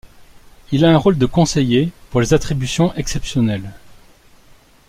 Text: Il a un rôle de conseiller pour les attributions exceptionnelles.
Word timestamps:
Il 0.71 0.83
a 0.83 0.89
un 0.91 0.97
rôle 0.97 1.19
de 1.19 1.27
conseiller 1.27 1.91
pour 2.09 2.21
les 2.21 2.33
attributions 2.33 2.91
exceptionnelles. 2.95 3.71